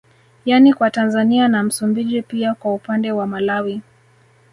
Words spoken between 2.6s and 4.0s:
upande wa Malawi